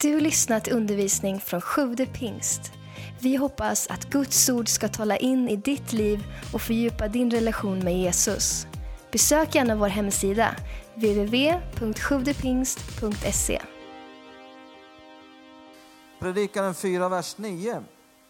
[0.00, 2.72] Du lyssnat till undervisning från Sjude pingst.
[3.20, 7.78] Vi hoppas att Guds ord ska tala in i ditt liv och fördjupa din relation
[7.78, 8.66] med Jesus.
[9.12, 10.56] Besök gärna vår hemsida,
[10.94, 13.62] www.sjuvdepingst.se.
[16.20, 17.82] Predikaren 4, vers 9.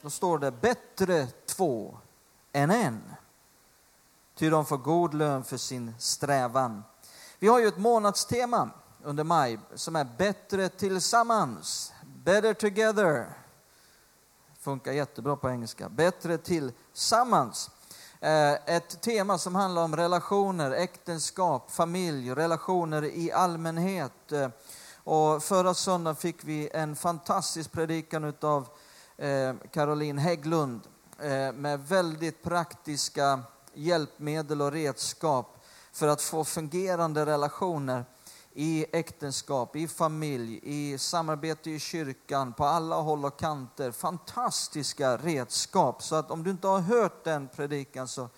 [0.02, 1.26] Då står det bättre
[1.56, 1.98] två
[2.52, 3.00] än en.
[4.38, 6.82] Ty de får god lön för sin strävan.
[7.38, 8.70] Vi har ju ett månadstema
[9.06, 11.92] under maj som är bättre tillsammans.
[12.24, 13.26] Better together.
[14.60, 15.88] Funkar jättebra på engelska.
[15.88, 17.70] Bättre tillsammans.
[18.20, 24.32] Eh, ett tema som handlar om relationer, äktenskap, familj, relationer i allmänhet.
[24.32, 24.48] Eh,
[25.04, 28.68] och förra söndagen fick vi en fantastisk predikan av
[29.16, 30.80] eh, Caroline Hägglund
[31.54, 33.40] med väldigt praktiska
[33.74, 38.04] hjälpmedel och redskap för att få fungerande relationer
[38.58, 43.92] i äktenskap, i familj, i samarbete i kyrkan, på alla håll och kanter.
[43.92, 46.02] Fantastiska redskap.
[46.02, 48.28] Så att om du inte har hört den predikan så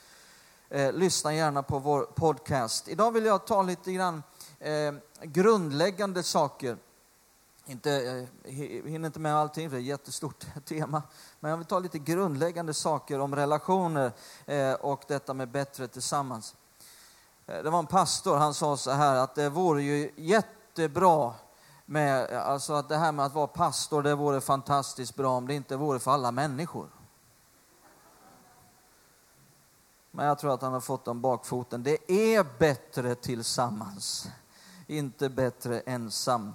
[0.68, 2.88] eh, lyssna gärna på vår podcast.
[2.88, 4.22] Idag vill jag ta lite grann
[4.58, 6.76] eh, grundläggande saker.
[7.66, 11.02] Inte, eh, jag hinner inte med allting, för det är ett jättestort tema.
[11.40, 14.12] Men jag vill ta lite grundläggande saker om relationer
[14.46, 16.54] eh, och detta med bättre tillsammans.
[17.48, 21.34] Eh, det var en pastor, han sa så här att det vore ju jättebra
[21.86, 25.54] med, alltså att det här med att vara pastor, det vore fantastiskt bra om det
[25.54, 26.88] inte vore för alla människor.
[30.10, 31.82] Men jag tror att han har fått om bakfoten.
[31.82, 34.28] Det är bättre tillsammans,
[34.86, 36.54] inte bättre ensam.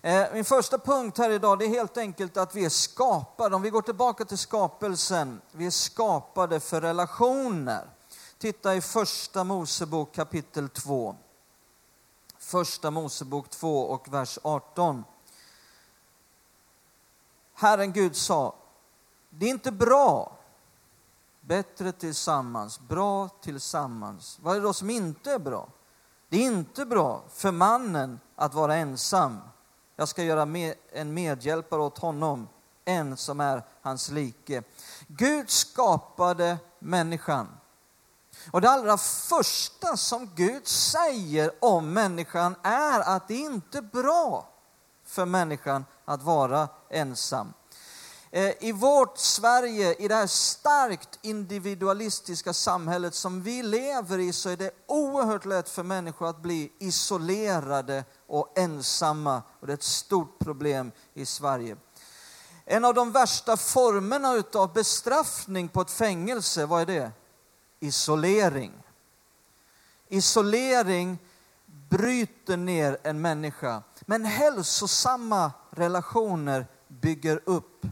[0.00, 3.56] Eh, min första punkt här idag det är helt enkelt att vi är skapade.
[3.56, 7.95] Om vi går tillbaka till skapelsen, vi är skapade för relationer.
[8.38, 11.16] Titta i första Mosebok kapitel 2.
[12.38, 15.04] Första Mosebok 2 och vers 18.
[17.54, 18.54] Herren Gud sa,
[19.30, 20.38] det är inte bra,
[21.40, 24.38] bättre tillsammans, bra tillsammans.
[24.42, 25.68] Vad är det då som inte är bra?
[26.28, 29.38] Det är inte bra för mannen att vara ensam.
[29.96, 32.48] Jag ska göra med, en medhjälpare åt honom,
[32.84, 34.62] en som är hans like.
[35.06, 37.48] Gud skapade människan.
[38.50, 44.48] Och det allra första som Gud säger om människan är att det inte är bra
[45.06, 47.52] för människan att vara ensam.
[48.30, 54.48] Eh, I vårt Sverige, i det här starkt individualistiska samhället som vi lever i, så
[54.48, 59.42] är det oerhört lätt för människor att bli isolerade och ensamma.
[59.60, 61.76] Och det är ett stort problem i Sverige.
[62.64, 67.12] En av de värsta formerna utav bestraffning på ett fängelse, vad är det?
[67.80, 68.72] Isolering.
[70.08, 71.18] Isolering
[71.88, 73.82] bryter ner en människa.
[74.00, 77.86] Men hälsosamma relationer bygger upp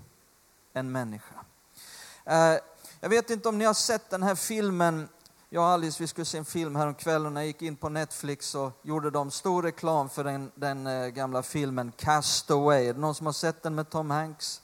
[0.73, 1.35] en människa.
[2.25, 2.55] Eh,
[3.01, 5.09] jag vet inte om ni har sett den här filmen.
[5.49, 8.55] Jag och Alice vi skulle se en film häromkvällen när jag gick in på Netflix
[8.55, 12.87] och gjorde de stor reklam för den, den eh, gamla filmen Castaway.
[12.87, 14.63] Är det någon som har sett den med Tom Hanks?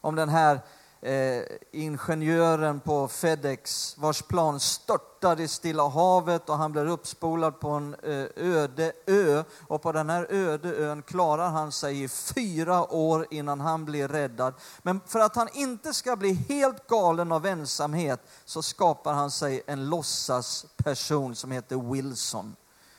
[0.00, 0.60] Om den här
[1.02, 7.68] eh, ingenjören på Fedex vars plan störtade i Stilla havet och han blir uppspolad på
[7.68, 9.44] en eh, öde ö.
[9.66, 14.08] Och på den här öde ön klarar han sig i fyra år innan han blir
[14.08, 14.54] räddad.
[14.82, 19.62] Men för att han inte ska bli helt galen av ensamhet så skapar han sig
[19.66, 22.56] en låtsasperson som heter Wilson.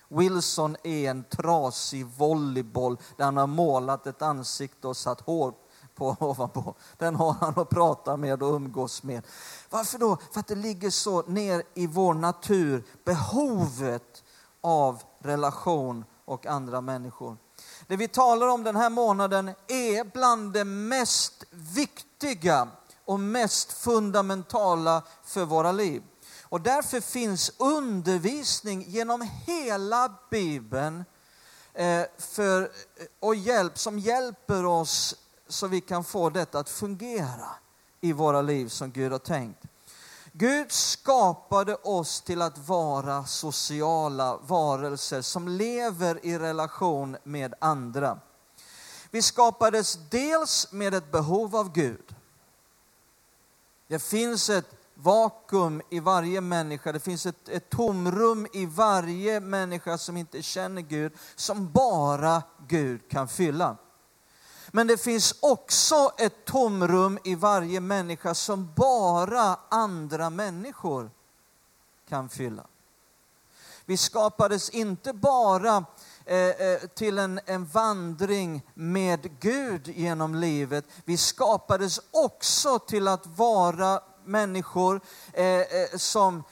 [0.07, 5.53] Wilson är en trasig volleyboll där han har målat ett ansikte och satt hår
[6.01, 6.75] på ovanpå.
[6.97, 9.27] Den har han att prata med och umgås med.
[9.69, 10.17] Varför då?
[10.31, 14.23] För att det ligger så ner i vår natur, behovet
[14.61, 17.37] av relation och andra människor.
[17.87, 22.67] Det vi talar om den här månaden är bland det mest viktiga
[23.05, 26.03] och mest fundamentala för våra liv.
[26.41, 31.05] Och därför finns undervisning genom hela Bibeln
[31.73, 32.71] eh, för,
[33.19, 35.15] och hjälp som hjälper oss
[35.51, 37.49] så vi kan få detta att fungera
[38.01, 39.65] i våra liv som Gud har tänkt.
[40.33, 48.19] Gud skapade oss till att vara sociala varelser som lever i relation med andra.
[49.09, 52.15] Vi skapades dels med ett behov av Gud.
[53.87, 59.97] Det finns ett vakuum i varje människa, det finns ett, ett tomrum i varje människa
[59.97, 63.77] som inte känner Gud, som bara Gud kan fylla.
[64.71, 71.11] Men det finns också ett tomrum i varje människa som bara andra människor
[72.09, 72.67] kan fylla.
[73.85, 75.85] Vi skapades inte bara
[76.25, 80.85] eh, eh, till en, en vandring med Gud genom livet.
[81.05, 85.01] Vi skapades också till att vara människor
[85.33, 86.43] eh, eh, som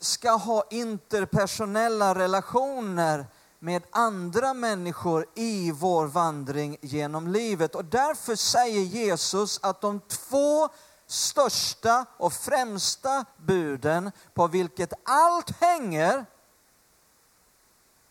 [0.00, 3.26] ska ha interpersonella relationer
[3.64, 7.74] med andra människor i vår vandring genom livet.
[7.74, 10.68] Och därför säger Jesus att de två
[11.06, 16.26] största och främsta buden på vilket allt hänger,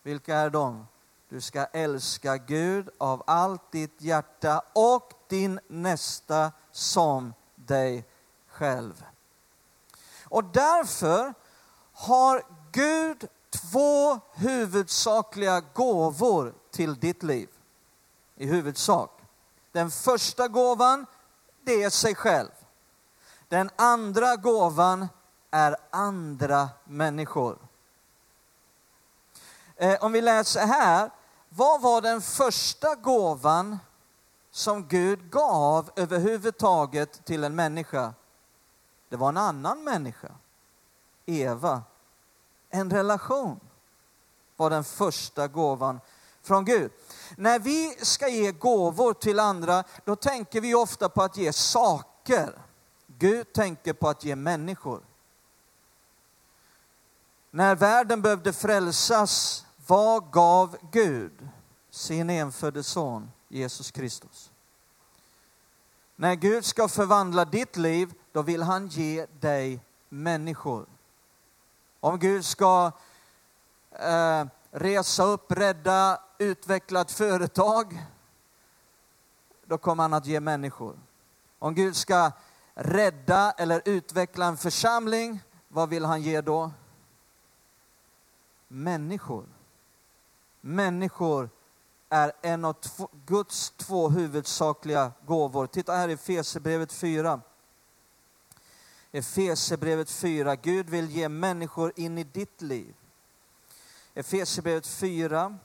[0.03, 0.87] vilka är de?
[1.29, 8.05] Du ska älska Gud av allt ditt hjärta och din nästa som dig
[8.47, 9.05] själv.
[10.23, 11.33] Och därför
[11.93, 17.49] har Gud två huvudsakliga gåvor till ditt liv.
[18.35, 19.21] I huvudsak.
[19.71, 21.05] Den första gåvan,
[21.61, 22.49] det är sig själv.
[23.47, 25.07] Den andra gåvan
[25.51, 27.57] är andra människor.
[29.75, 31.11] Eh, om vi läser här,
[31.49, 33.79] vad var den första gåvan
[34.51, 38.13] som Gud gav överhuvudtaget till en människa?
[39.09, 40.31] Det var en annan människa,
[41.25, 41.81] Eva.
[42.75, 43.59] En relation
[44.57, 45.99] var den första gåvan
[46.41, 46.91] från Gud.
[47.37, 52.57] När vi ska ge gåvor till andra, då tänker vi ofta på att ge saker.
[53.07, 55.01] Gud tänker på att ge människor.
[57.51, 61.49] När världen behövde frälsas, vad gav Gud?
[61.89, 64.51] Sin enfödde son, Jesus Kristus.
[66.15, 69.79] När Gud ska förvandla ditt liv, då vill han ge dig
[70.09, 70.85] människor.
[72.03, 72.91] Om Gud ska
[73.91, 78.05] eh, resa upp, rädda, utveckla ett företag,
[79.65, 80.99] då kommer han att ge människor.
[81.59, 82.31] Om Gud ska
[82.73, 86.71] rädda eller utveckla en församling, vad vill han ge då?
[88.67, 89.45] Människor.
[90.61, 91.49] Människor
[92.09, 95.67] är en av två, Guds två huvudsakliga gåvor.
[95.67, 97.41] Titta här i Fesebrevet 4.
[99.15, 100.55] Efesierbrevet 4.
[100.55, 102.95] Gud vill ge människor in i ditt liv.
[104.13, 105.57] Efesierbrevet 4.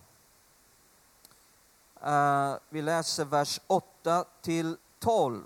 [2.02, 5.44] Uh, eh, vi läser vers 8 till 12.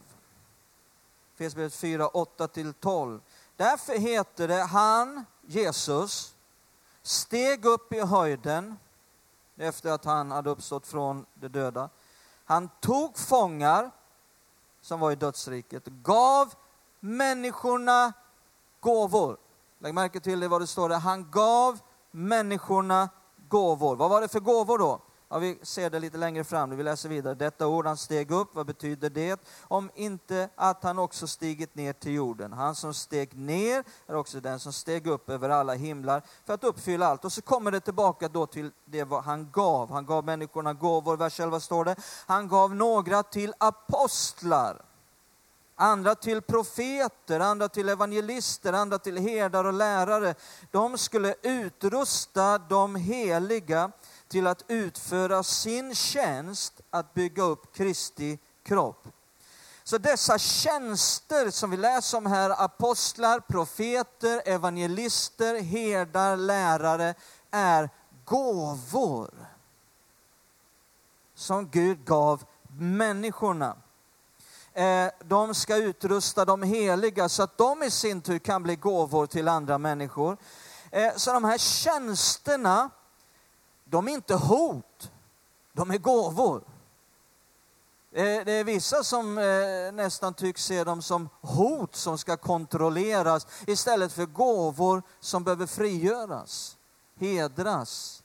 [1.35, 3.21] Efesierbrevet 4, 8 till 12.
[3.57, 6.35] Därför heter det, han, Jesus,
[7.03, 8.79] steg upp i höjden
[9.57, 11.89] efter att han hade uppstått från de döda.
[12.45, 13.91] Han tog fångar
[14.81, 16.55] som var i dödsriket, gav
[17.03, 18.13] människorna
[18.81, 19.37] gåvor.
[19.79, 20.99] Lägg märke till det vad det står där.
[20.99, 21.79] Han gav
[22.11, 23.09] människorna
[23.49, 23.97] gåvor.
[23.97, 25.01] Vad var det för gåvor då?
[25.29, 27.35] Ja, vi ser det lite längre fram, vi läser vidare.
[27.35, 29.41] Detta ord, han steg upp, vad betyder det?
[29.61, 32.53] Om inte att han också stigit ner till jorden.
[32.53, 36.65] Han som steg ner är också den som steg upp över alla himlar för att
[36.65, 37.25] uppfylla allt.
[37.25, 39.91] Och så kommer det tillbaka då till det vad han gav.
[39.91, 41.97] Han gav människorna gåvor, vers 11 står det.
[42.27, 44.92] Han gav några till apostlar
[45.77, 50.35] andra till profeter, andra till evangelister, andra till herdar och lärare.
[50.71, 53.93] De skulle utrusta de heliga
[54.29, 59.09] till att utföra sin tjänst att bygga upp Kristi kropp.
[59.85, 67.15] Så dessa tjänster som vi läser om här, apostlar, profeter, evangelister, herdar, lärare,
[67.51, 67.91] är
[68.25, 69.31] gåvor
[71.35, 72.45] som Gud gav
[72.79, 73.77] människorna.
[74.75, 79.27] Eh, de ska utrusta de heliga så att de i sin tur kan bli gåvor
[79.27, 80.37] till andra människor.
[80.91, 82.91] Eh, så de här tjänsterna,
[83.85, 85.11] de är inte hot,
[85.73, 86.63] de är gåvor.
[88.13, 89.35] Eh, det är vissa som
[89.93, 96.77] nästan tycks se dem som hot som ska kontrolleras istället för gåvor som behöver frigöras,
[97.21, 98.23] hedras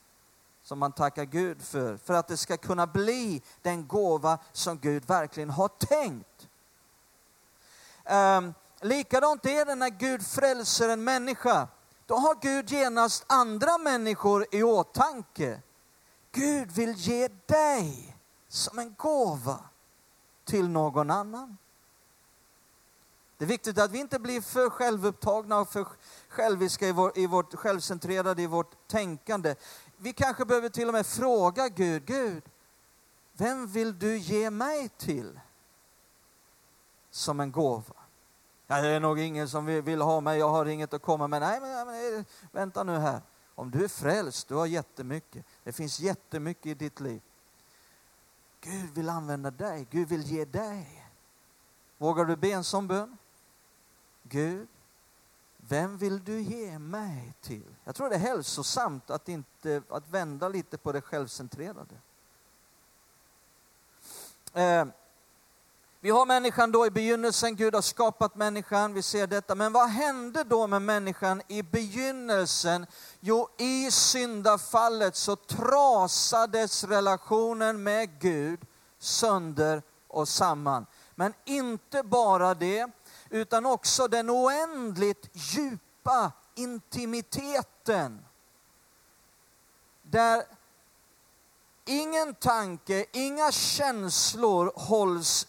[0.63, 5.05] som man tackar Gud för, för att det ska kunna bli den gåva som Gud
[5.05, 6.37] verkligen har tänkt.
[8.09, 11.67] Um, likadant är det när Gud frälser en människa.
[12.05, 15.61] Då har Gud genast andra människor i åtanke.
[16.31, 18.15] Gud vill ge dig
[18.47, 19.59] som en gåva
[20.45, 21.57] till någon annan.
[23.37, 25.87] Det är viktigt att vi inte blir för självupptagna och för
[26.29, 29.55] själviska i, vår, i vårt självcentrerade i vårt tänkande
[29.97, 32.43] vi kanske behöver till och med fråga Gud, Gud,
[33.33, 35.39] vem vill du ge mig till
[37.17, 37.93] som en gåva?
[38.67, 41.41] Ja, det är nog ingen som vill ha mig, jag har inget att komma med.
[41.41, 43.21] Nej, men, men vänta nu här.
[43.55, 45.45] Om du är frälst, du har jättemycket.
[45.63, 47.21] Det finns jättemycket i ditt liv.
[48.62, 51.09] Gud vill använda dig, Gud vill ge dig.
[51.97, 53.17] Vågar du be en sån bön?
[54.24, 54.67] Gud,
[55.57, 57.75] vem vill du ge mig till?
[57.83, 61.95] Jag tror det är hälsosamt att, inte, att vända lite på det självcentrerade.
[64.53, 64.86] Eh,
[65.99, 69.55] vi har människan då i begynnelsen, Gud har skapat människan, vi ser detta.
[69.55, 72.85] Men vad hände då med människan i begynnelsen?
[73.19, 78.59] Jo, i syndafallet så trasades relationen med Gud
[78.99, 80.85] sönder och samman.
[81.15, 82.87] Men inte bara det,
[83.29, 88.25] utan också den oändligt djupa intimiteten.
[90.01, 90.43] Där
[91.85, 95.47] ingen tanke, inga känslor hålls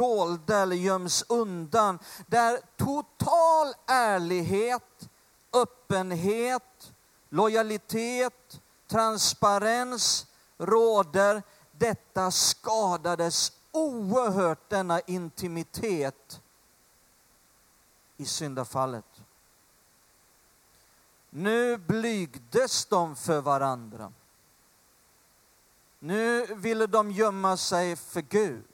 [0.00, 1.98] dolda eller göms undan.
[2.26, 5.08] Där total ärlighet,
[5.52, 6.92] öppenhet,
[7.28, 10.26] lojalitet, transparens
[10.58, 11.42] råder.
[11.72, 16.40] Detta skadades oerhört, denna intimitet
[18.16, 19.04] i syndafallet.
[21.30, 24.12] Nu blygdes de för varandra.
[25.98, 28.69] Nu ville de gömma sig för Gud.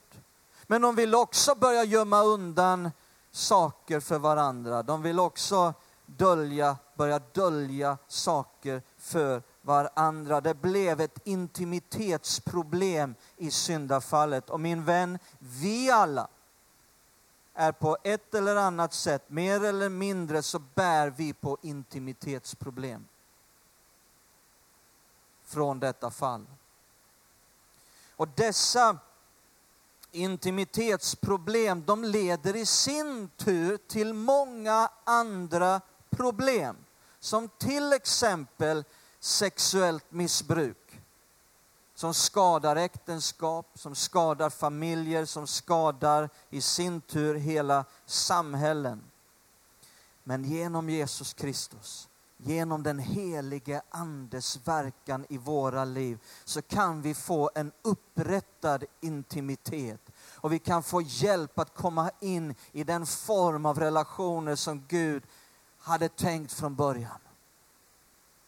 [0.67, 2.91] Men de vill också börja gömma undan
[3.31, 4.83] saker för varandra.
[4.83, 5.75] De vill också
[6.07, 10.41] dölja, börja dölja saker för varandra.
[10.41, 14.51] Det blev ett intimitetsproblem i syndafallet.
[14.51, 16.29] Och min vän, vi alla
[17.55, 23.09] är på ett eller annat sätt, mer eller mindre, så bär vi på intimitetsproblem
[25.45, 26.47] från detta fall.
[28.17, 28.99] Och dessa
[30.17, 35.81] intimitetsproblem, de leder i sin tur till många andra
[36.11, 36.77] problem.
[37.21, 38.85] Som till exempel
[39.21, 41.01] sexuellt missbruk.
[41.95, 49.03] Som skadar äktenskap, som skadar familjer, som skadar i sin tur hela samhällen.
[50.25, 57.15] Men genom Jesus Kristus genom den helige Andes verkan i våra liv så kan vi
[57.15, 63.67] få en upprättad intimitet och vi kan få hjälp att komma in i den form
[63.67, 65.23] av relationer som Gud
[65.79, 67.21] hade tänkt från början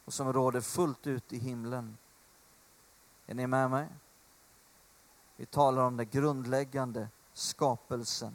[0.04, 1.96] och som råder fullt ut i himlen.
[3.26, 3.88] Är ni med mig?
[5.36, 8.34] Vi talar om den grundläggande skapelsen.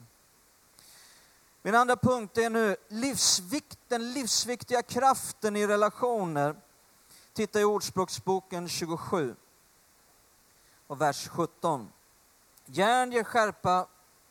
[1.65, 6.55] Min andra punkt är nu livsvikt, den livsviktiga kraften i relationer.
[7.33, 9.35] Titta i Ordspråksboken 27
[10.87, 11.91] och vers 17.
[12.65, 13.87] Järn, ger skärpa,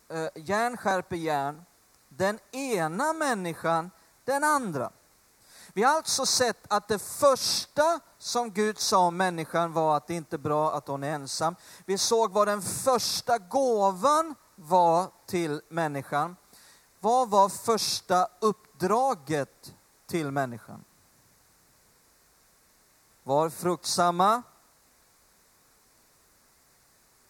[0.08, 1.64] eh, järn skärper järn,
[2.08, 3.90] den ena människan
[4.24, 4.90] den andra.
[5.72, 10.14] Vi har alltså sett att det första som Gud sa om människan var att det
[10.14, 11.56] inte är bra att hon är ensam.
[11.86, 16.36] Vi såg vad den första gåvan var till människan.
[17.02, 19.74] Vad var första uppdraget
[20.06, 20.84] till människan?
[23.22, 24.42] Var fruktsamma.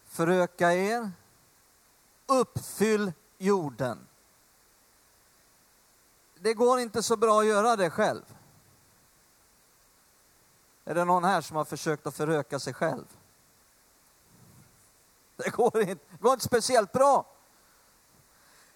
[0.05, 1.11] Föröka er.
[2.25, 4.07] Uppfyll jorden.
[6.35, 8.23] Det går inte så bra att göra det själv.
[10.85, 13.05] Är det någon här som har försökt att föröka sig själv?
[15.35, 17.32] Det går inte, det går inte speciellt bra.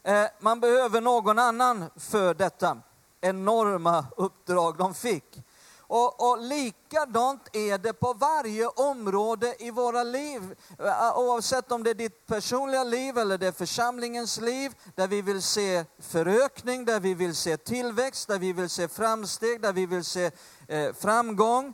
[0.07, 2.77] Eh, man behöver någon annan för detta
[3.21, 5.43] enorma uppdrag de fick.
[5.79, 10.55] Och, och likadant är det på varje område i våra liv.
[10.79, 15.21] Eh, oavsett om det är ditt personliga liv eller det är församlingens liv, där vi
[15.21, 19.85] vill se förökning, där vi vill se tillväxt, där vi vill se framsteg, där vi
[19.85, 20.31] vill se
[20.67, 21.73] eh, framgång,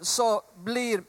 [0.00, 1.02] så blir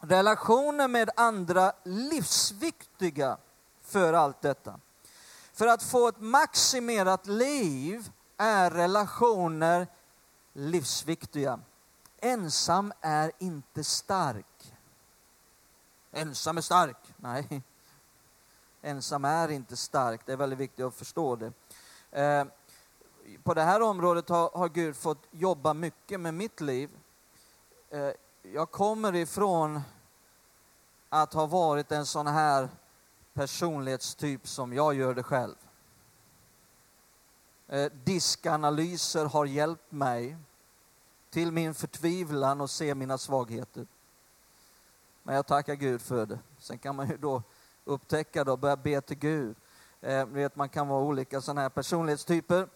[0.00, 3.36] relationer med andra livsviktiga
[3.82, 4.80] för allt detta.
[5.60, 9.86] För att få ett maximerat liv är relationer
[10.52, 11.60] livsviktiga.
[12.18, 14.74] Ensam är inte stark.
[16.12, 16.96] Ensam är stark.
[17.16, 17.62] Nej,
[18.82, 20.20] ensam är inte stark.
[20.26, 21.52] Det är väldigt viktigt att förstå det.
[22.10, 22.44] Eh,
[23.42, 26.90] på det här området har, Gud fått jobba mycket med mitt liv.
[27.90, 28.10] Eh,
[28.42, 29.80] jag kommer ifrån
[31.08, 32.68] att ha varit en sån här
[33.40, 35.54] personlighetstyp som jag gör det själv.
[37.68, 40.36] Eh, diskanalyser har hjälpt mig
[41.30, 43.86] till min förtvivlan och se mina svagheter.
[45.22, 46.38] Men jag tackar Gud för det.
[46.58, 47.42] Sen kan man ju då
[47.84, 49.56] upptäcka det och börja be till Gud.
[50.00, 52.68] Eh, vet, man kan vara olika sådana här personlighetstyper.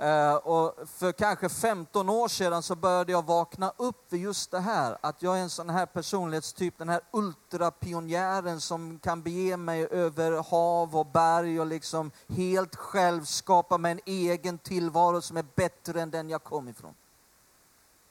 [0.00, 4.60] Eh, och för kanske 15 år sedan så började jag vakna upp vid just det
[4.60, 9.86] här, att jag är en sån här personlighetstyp, den här ultrapionjären som kan bege mig
[9.90, 15.44] över hav och berg och liksom helt själv skapa mig en egen tillvaro som är
[15.54, 16.94] bättre än den jag kom ifrån.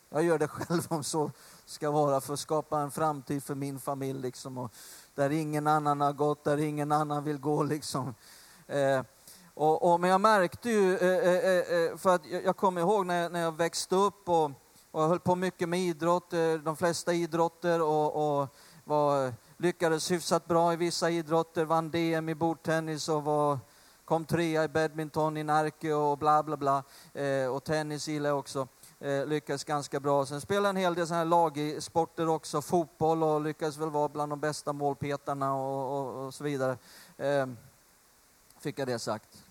[0.10, 1.32] Jag gör det själv om så
[1.66, 4.58] ska vara för att skapa en framtid för min familj liksom.
[4.58, 4.72] Och
[5.16, 8.16] där ingen annan har gått, där ingen annan vill gå liksom.
[8.68, 9.02] Eh,
[9.60, 13.06] och, och, men jag märkte ju, eh, eh, eh, för att jag, jag kommer ihåg
[13.06, 14.46] när jag, när jag växte upp och,
[14.92, 16.32] och jag höll på mycket med idrott,
[16.64, 18.48] de flesta idrotter och, och
[18.84, 23.60] var, lyckades hyfsat bra i vissa idrotter, vann DM i bordtennis och var,
[24.06, 26.84] kom trea i badminton i Närke och bla bla bla.
[27.52, 28.68] och tennis gillar jag också
[29.28, 30.26] lyckades ganska bra.
[30.26, 34.32] Sen spelade en hel del såna här lagsporter också, fotboll och lyckades väl vara bland
[34.32, 36.78] de bästa målpetarna och, och, och så vidare.
[38.60, 39.49] Fick jag det sagt.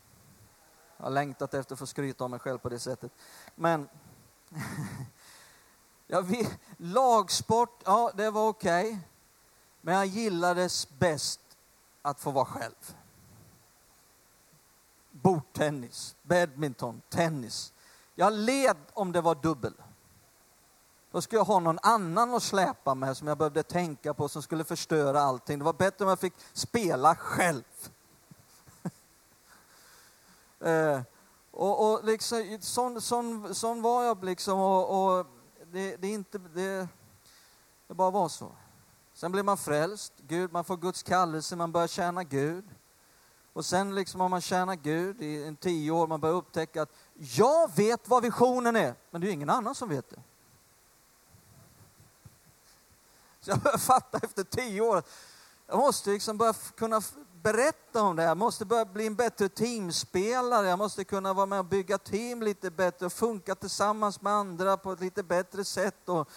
[0.99, 3.13] Jag har längtat efter att få skryta om mig själv på det sättet.
[3.55, 3.89] Men
[6.07, 8.89] jag vet, lagsport, ja det var okej.
[8.89, 8.99] Okay.
[9.81, 11.41] Men jag gillades bäst
[12.03, 12.97] att få vara själv.
[15.11, 17.73] Bordtennis, badminton, tennis.
[18.15, 19.75] Jag led om det var dubbel.
[21.11, 24.43] Då skulle jag ha någon annan att släpa med som jag behövde tänka på som
[24.43, 25.59] skulle förstöra allting.
[25.59, 27.63] Det var bättre om jag fick spela själv
[30.61, 31.01] eh,
[31.51, 35.27] och, och liksom, sån, sån, sån var jag liksom och, och
[35.73, 36.89] det, det, inte, det,
[37.87, 38.53] det bara var så.
[39.15, 42.65] Sen blir man frälst, Gud, man får Guds kallelse, man börjar tjäna Gud.
[43.53, 46.93] Och sen liksom har man tjänat Gud i en tio år, man börjar upptäcka att
[47.15, 50.21] jag vet vad visionen är, men det är ingen annan som vet det.
[53.41, 55.09] Så jag börjar fatta efter tio år att
[55.67, 57.01] jag måste liksom börja kunna
[57.43, 58.23] berätta om det.
[58.23, 60.69] Jag måste börja bli en bättre teamspelare.
[60.69, 64.77] Jag måste kunna vara med och bygga team lite bättre och funka tillsammans med andra
[64.77, 66.09] på ett lite bättre sätt.
[66.09, 66.29] Och,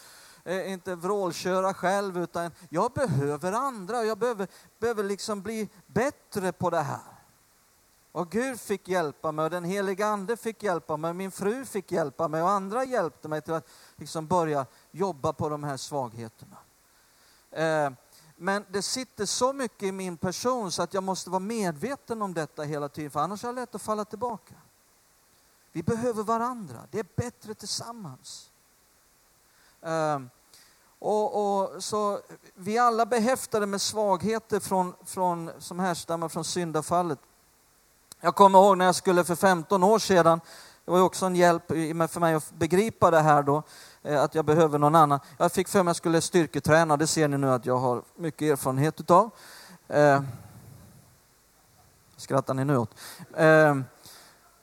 [0.43, 4.03] eh, inte vrålköra själv, utan jag behöver andra.
[4.03, 4.47] Jag behöver,
[4.79, 7.11] behöver liksom bli bättre på det här.
[8.11, 11.91] Och Gud fick hjälpa mig och den heliga Ande fick hjälpa mig, min fru fick
[11.91, 16.57] hjälpa mig och andra hjälpte mig till att liksom börja jobba på de här svagheterna.
[17.51, 17.91] Eh,
[18.43, 22.33] men det sitter så mycket i min person så att jag måste vara medveten om
[22.33, 24.53] detta hela tiden, för annars är det lätt att falla tillbaka.
[25.71, 28.51] Vi behöver varandra, det är bättre tillsammans.
[29.81, 30.29] Ehm,
[30.99, 32.21] och, och, så
[32.53, 37.19] vi är alla behäftade med svagheter från, från, som härstammar från syndafallet.
[38.19, 40.41] Jag kommer ihåg när jag skulle för 15 år sedan,
[40.85, 43.63] det var också en hjälp för mig att begripa det här då,
[44.03, 45.19] Eh, att jag behöver någon annan.
[45.37, 48.01] Jag fick för mig att jag skulle styrketräna, det ser ni nu att jag har
[48.15, 49.29] mycket erfarenhet utav.
[49.87, 50.21] Eh,
[52.17, 52.95] skrattar ni nu åt?
[53.37, 53.75] Eh,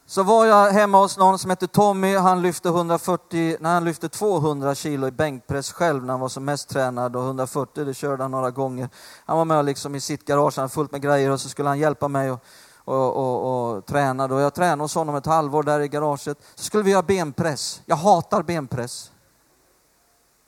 [0.07, 4.09] så var jag hemma hos någon som hette Tommy, han lyfte 140, nej, han lyfte
[4.09, 8.22] 200 kilo i bänkpress själv när han var som mest tränad och 140 det körde
[8.22, 8.88] han några gånger.
[9.27, 11.79] Han var med liksom i sitt garage, han fullt med grejer och så skulle han
[11.79, 12.44] hjälpa mig och
[12.88, 14.35] och, och, och tränade.
[14.35, 16.38] Och jag tränade hos honom ett halvår där i garaget.
[16.55, 17.83] Så skulle vi göra benpress.
[17.87, 19.11] Jag hatar benpress.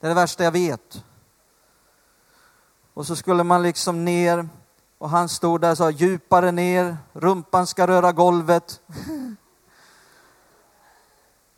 [0.00, 1.04] Det är det värsta jag vet.
[2.94, 4.48] Och så skulle man liksom ner
[4.98, 8.80] och han stod där och sa djupare ner, rumpan ska röra golvet.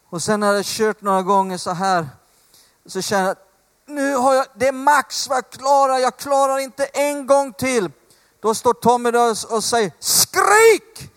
[0.09, 2.09] Och sen när jag kört några gånger så här
[2.87, 3.49] så känner jag att
[3.87, 7.91] nu har jag, det är max vad jag klarar, jag klarar inte en gång till.
[8.41, 11.13] Då står Tommy där och säger skrik!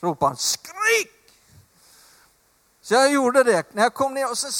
[0.00, 1.22] Ropar han skrik!
[2.82, 3.74] Så jag gjorde det.
[3.74, 4.52] När jag kom ner och så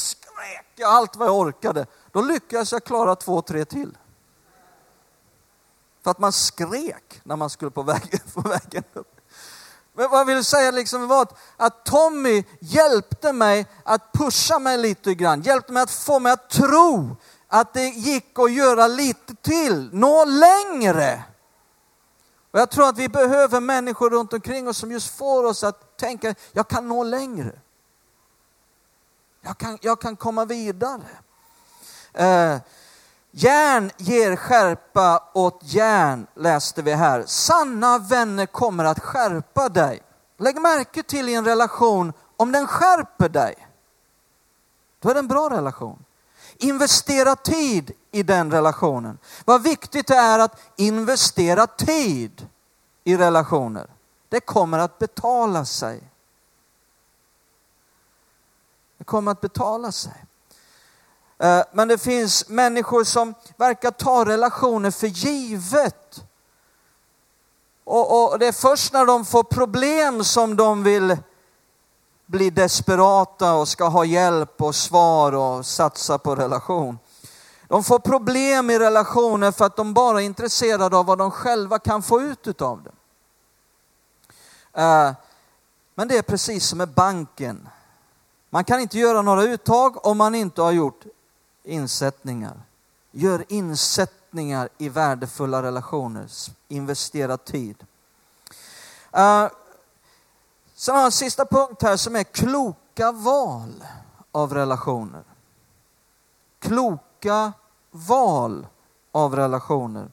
[0.42, 1.87] skrek jag allt vad jag orkade.
[2.12, 3.98] Då lyckades jag klara två, tre till.
[6.05, 9.20] För att man skrek när man skulle på vägen, på vägen upp.
[9.94, 14.78] Men vad jag vill säga liksom var att, att Tommy hjälpte mig att pusha mig
[14.78, 15.42] lite grann.
[15.42, 17.16] Hjälpte mig att få mig att tro
[17.48, 21.24] att det gick att göra lite till, nå längre.
[22.50, 25.96] Och jag tror att vi behöver människor runt omkring oss som just får oss att
[25.96, 27.61] tänka, jag kan nå längre.
[29.42, 31.02] Jag kan, jag kan komma vidare.
[32.12, 32.57] Eh,
[33.31, 37.24] järn ger skärpa åt järn, läste vi här.
[37.26, 40.02] Sanna vänner kommer att skärpa dig.
[40.38, 43.68] Lägg märke till i en relation, om den skärper dig,
[45.00, 46.05] då är det en bra relation.
[46.57, 49.18] Investera tid i den relationen.
[49.44, 52.48] Vad viktigt det är att investera tid
[53.05, 53.87] i relationer.
[54.28, 56.02] Det kommer att betala sig.
[58.98, 60.25] Det kommer att betala sig.
[61.38, 66.25] Eh, men det finns människor som verkar ta relationer för givet.
[67.85, 71.16] Och, och, det är först när de får problem som de vill
[72.27, 76.98] bli desperata och ska ha hjälp och svar och satsa på relation.
[77.68, 81.79] De får problem i relationer för att de bara är intresserade av vad de själva
[81.79, 82.92] kan få ut av det.
[84.81, 85.12] Eh,
[85.94, 87.68] men det är precis som med banken.
[88.54, 91.04] Man kan inte göra några uttag om man inte har gjort
[91.62, 92.60] insättningar.
[93.10, 96.26] Gör insättningar i värdefulla relationer.
[96.68, 97.76] Investera tid.
[99.12, 99.50] Eh, uh,
[100.74, 103.84] sen har jag en sista punkt här som är kloka val
[104.32, 105.22] av relationer.
[106.58, 107.52] Kloka
[107.90, 108.66] val
[109.12, 110.08] av relationer.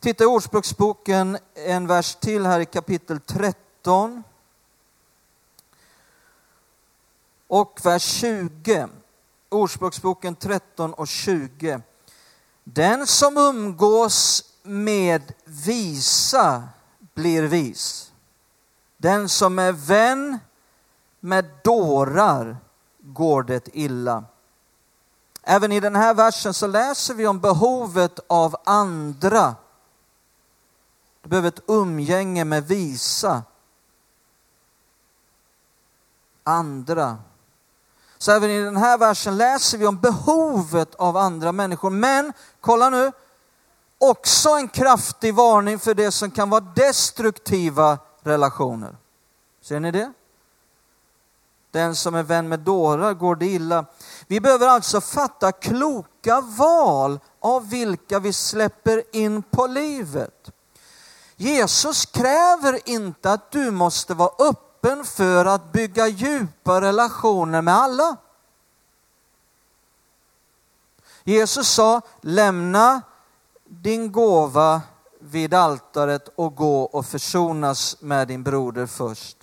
[0.00, 4.22] Titta i Ordspråksboken, en vers till här i kapitel 13.
[7.48, 8.88] Och vers 20.
[9.48, 11.80] Ordspråksboken 13 och 20.
[12.64, 16.68] Den som umgås med visa
[17.14, 18.12] blir vis.
[18.96, 20.38] Den som är vän
[21.20, 22.56] med dårar
[22.98, 24.24] går det illa.
[25.42, 29.56] Även i den här versen så läser vi om behovet av andra.
[31.22, 33.42] Du behöver ett umgänge med visa.
[36.44, 37.18] Andra.
[38.18, 41.90] Så även i den här versen läser vi om behovet av andra människor.
[41.90, 43.12] Men kolla nu,
[43.98, 48.96] också en kraftig varning för det som kan vara destruktiva relationer.
[49.62, 50.12] Ser ni det?
[51.70, 53.84] Den som är vän med dårar går det illa.
[54.26, 60.50] Vi behöver alltså fatta kloka val av vilka vi släpper in på livet.
[61.36, 67.74] Jesus kräver inte att du måste vara upp öppen för att bygga djupa relationer med
[67.74, 68.16] alla.
[71.24, 73.02] Jesus sa, lämna
[73.64, 74.82] din gåva
[75.20, 79.36] vid altaret och gå och försonas med din broder först.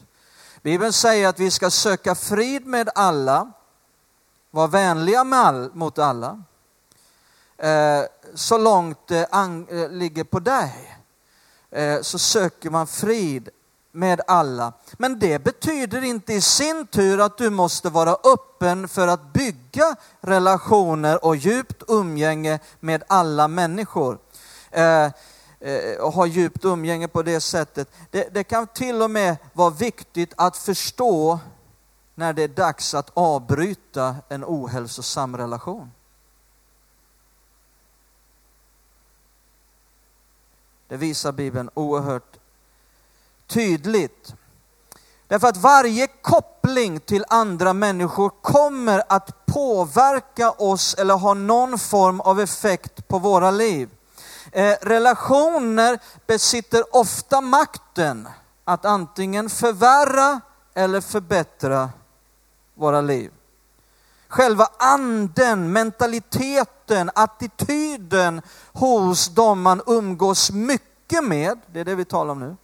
[0.62, 3.52] Bibeln säger att vi ska söka frid med alla,
[4.52, 6.44] vara vänliga med all, mot alla,
[7.58, 8.02] eh,
[8.34, 10.98] så långt det an, eh, ligger på dig.
[11.72, 13.50] Eh, så söker man frid
[13.96, 14.74] med alla.
[14.94, 19.96] Men det betyder inte i sin tur att du måste vara öppen för att bygga
[20.22, 24.20] relationer och djupt umgänge med alla människor.
[24.72, 25.06] Eh,
[25.60, 27.90] eh, och ha djupt umgänge på det sättet.
[28.12, 31.40] Det, det kan till och med vara viktigt att förstå
[32.16, 35.92] när det är dags att avbryta en ohälsosam relation.
[40.88, 42.35] Det visar Bibeln oerhört
[43.48, 44.34] tydligt.
[45.28, 52.22] Därför att varje koppling till andra människor kommer att påverka oss eller ha någon form
[52.22, 53.90] av effekt på våra liv.
[54.52, 58.28] Eh, relationer besitter ofta makten
[58.64, 60.42] att antingen förvärra
[60.74, 61.90] eller förbättra
[62.76, 63.32] våra liv.
[64.28, 68.42] Själva anden, mentaliteten, attityden
[68.74, 72.56] hos dem man umgås mycket med, det är det vi talar om nu,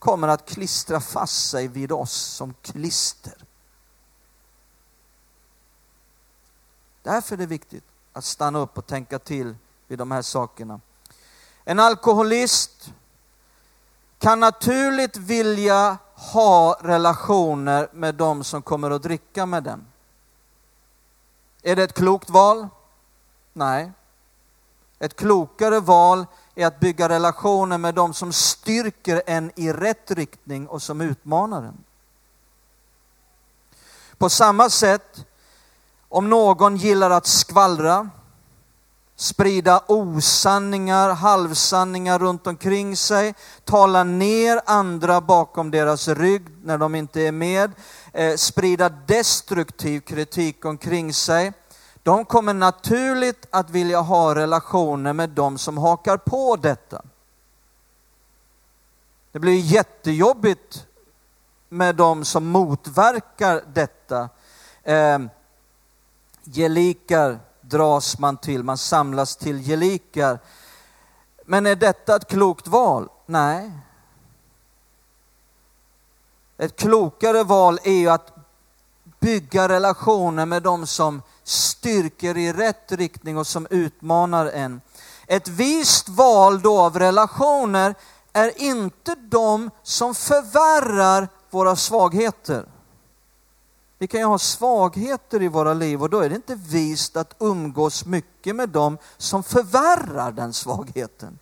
[0.00, 3.34] kommer att klistra fast sig vid oss som klister.
[7.02, 10.80] Därför är det viktigt att stanna upp och tänka till vid de här sakerna.
[11.64, 12.92] En alkoholist
[14.18, 19.86] kan naturligt vilja ha relationer med de som kommer att dricka med den.
[21.62, 22.68] Är det ett klokt val?
[23.52, 23.92] Nej.
[24.98, 30.66] Ett klokare val är att bygga relationer med de som styrker en i rätt riktning
[30.66, 31.84] och som utmanar en.
[34.18, 35.24] På samma sätt,
[36.08, 38.10] om någon gillar att skvallra,
[39.16, 43.34] sprida osanningar, halvsanningar runt omkring sig,
[43.64, 47.72] tala ner andra bakom deras rygg när de inte är med,
[48.12, 51.52] eh, sprida destruktiv kritik omkring sig.
[52.10, 57.02] De kommer naturligt att vilja ha relationer med de som hakar på detta.
[59.32, 60.86] Det blir jättejobbigt
[61.68, 64.28] med de som motverkar detta.
[64.82, 65.18] Eh,
[66.44, 70.38] gelikar dras man till, man samlas till gelikar.
[71.44, 73.08] Men är detta ett klokt val?
[73.26, 73.70] Nej.
[76.56, 78.32] Ett klokare val är ju att
[79.20, 84.80] bygga relationer med de som styrker i rätt riktning och som utmanar en.
[85.26, 87.94] Ett vist val då av relationer
[88.32, 92.66] är inte de som förvärrar våra svagheter.
[93.98, 97.34] Vi kan ju ha svagheter i våra liv och då är det inte vist att
[97.38, 101.38] umgås mycket med dem som förvärrar den svagheten.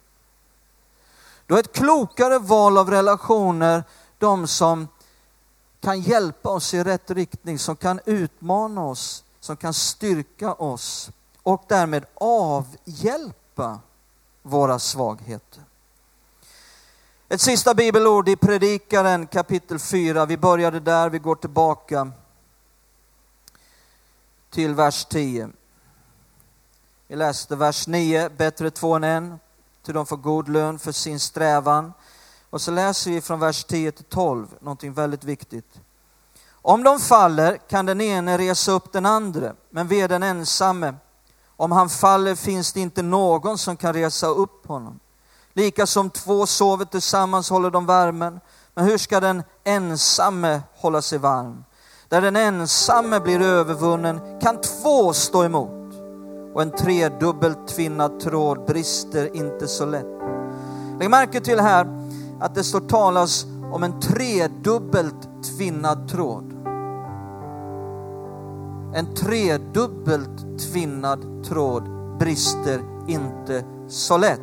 [1.47, 3.85] Då är ett klokare val av relationer
[4.19, 4.89] de som
[5.81, 11.11] kan hjälpa oss i rätt riktning, som kan utmana oss, som kan styrka oss
[11.43, 13.81] och därmed avhjälpa
[14.43, 15.63] våra svagheter.
[17.29, 20.27] Ett sista bibelord i Predikaren kapitel 4.
[20.27, 22.11] Vi började där, vi går tillbaka
[24.51, 25.51] till vers 10.
[27.07, 29.39] Vi läste vers 9, bättre två än en,
[29.83, 31.93] till de får god lön för sin strävan.
[32.51, 35.81] Och så läser vi från vers 10 till 12, någonting väldigt viktigt.
[36.69, 40.95] Om de faller kan den ene resa upp den andra, men ve den ensamme.
[41.57, 45.01] Om han faller finns det inte någon som kan resa upp honom.
[45.53, 48.41] Lika som två sover tillsammans håller de värmen.
[48.75, 51.65] Men hur ska den ensamme hålla sig varm?
[52.09, 55.95] Där den ensamme blir övervunnen kan två stå emot.
[56.55, 60.21] Och en tredubbelt tvinnad tråd brister inte så lätt.
[61.01, 61.87] Lägg märke till här
[62.41, 66.53] att det står talas om en tredubbelt tvinnad tråd.
[68.95, 71.83] En tredubbelt tvinnad tråd
[72.19, 74.41] brister inte så lätt.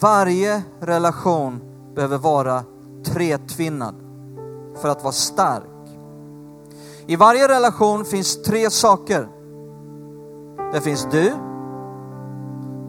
[0.00, 1.60] Varje relation
[1.94, 2.64] behöver vara
[3.04, 3.94] tretvinnad
[4.80, 5.64] för att vara stark.
[7.06, 9.28] I varje relation finns tre saker.
[10.72, 11.32] Det finns du,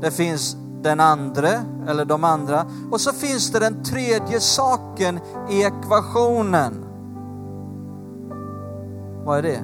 [0.01, 1.49] det finns den andra
[1.87, 6.85] eller de andra och så finns det den tredje saken i ekvationen.
[9.25, 9.63] Vad är det?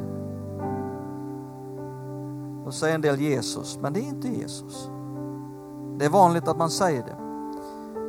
[2.65, 4.89] Då säger en del Jesus, men det är inte Jesus.
[5.97, 7.15] Det är vanligt att man säger det.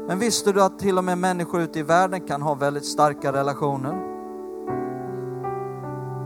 [0.09, 3.33] Men visste du att till och med människor ute i världen kan ha väldigt starka
[3.33, 3.95] relationer?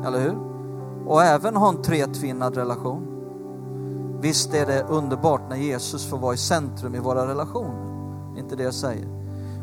[0.06, 0.38] Eller hur?
[1.06, 3.17] Och även ha en tretvinnad relation.
[4.20, 7.88] Visst är det underbart när Jesus får vara i centrum i våra relationer.
[8.38, 9.06] Inte det jag säger.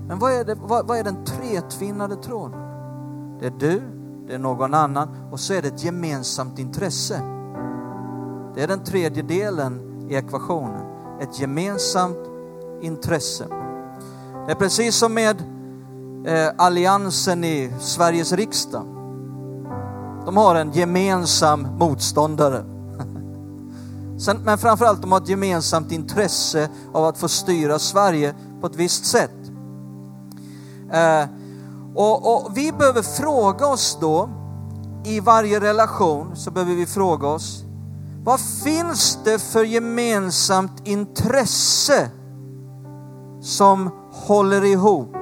[0.08, 2.60] Men vad är, det, vad, vad är den tretvinnade tråden?
[3.40, 3.82] Det är du,
[4.28, 7.22] det är någon annan och så är det ett gemensamt intresse.
[8.56, 10.86] Det är den tredje delen i ekvationen.
[11.22, 12.18] Ett gemensamt
[12.82, 13.46] intresse.
[14.46, 15.44] Det är precis som med
[16.26, 18.86] eh, alliansen i Sveriges riksdag.
[20.26, 22.75] De har en gemensam motståndare.
[24.18, 28.76] Sen, men framförallt de har ett gemensamt intresse av att få styra Sverige på ett
[28.76, 29.32] visst sätt.
[30.92, 31.30] Eh,
[31.96, 34.30] och, och, vi behöver fråga oss då,
[35.06, 37.64] i varje relation så behöver vi fråga oss,
[38.24, 42.10] vad finns det för gemensamt intresse
[43.42, 45.16] som håller ihop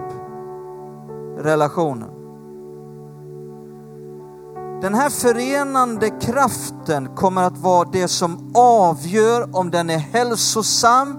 [1.38, 2.13] relationen?
[4.84, 11.18] Den här förenande kraften kommer att vara det som avgör om den är hälsosam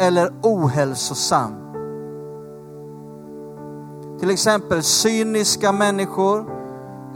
[0.00, 1.52] eller ohälsosam.
[4.20, 6.44] Till exempel cyniska människor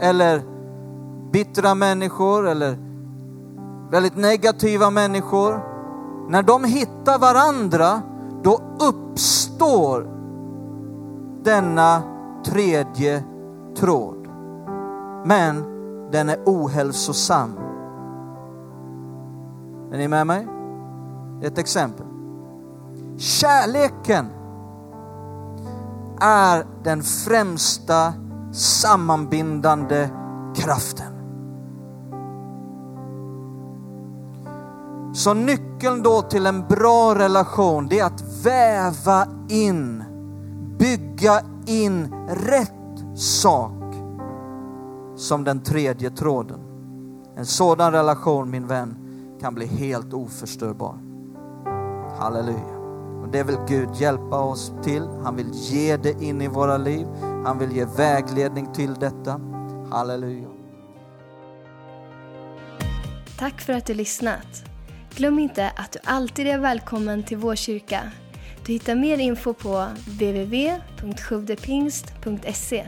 [0.01, 0.41] eller
[1.31, 2.77] bittra människor eller
[3.91, 5.59] väldigt negativa människor.
[6.29, 8.01] När de hittar varandra,
[8.43, 10.07] då uppstår
[11.43, 12.03] denna
[12.45, 13.23] tredje
[13.75, 14.22] tråd
[15.25, 15.63] men
[16.11, 17.57] den är ohälsosam.
[19.91, 20.47] Är ni med mig?
[21.41, 22.05] Ett exempel.
[23.17, 24.27] Kärleken
[26.19, 28.13] är den främsta
[28.51, 30.09] sammanbindande
[30.55, 31.13] kraften.
[35.13, 40.03] Så nyckeln då till en bra relation, det är att väva in,
[40.79, 43.82] bygga in rätt sak
[45.15, 46.59] som den tredje tråden.
[47.37, 48.95] En sådan relation, min vän,
[49.41, 50.97] kan bli helt oförstörbar.
[52.19, 52.77] Halleluja.
[53.23, 55.03] Och det vill Gud hjälpa oss till.
[55.23, 57.07] Han vill ge det in i våra liv.
[57.45, 59.41] Han vill ge vägledning till detta.
[59.91, 60.47] Halleluja.
[63.39, 64.63] Tack för att du lyssnat.
[65.15, 68.11] Glöm inte att du alltid är välkommen till vår kyrka.
[68.65, 72.85] Du hittar mer info på www.sjuvdepingst.se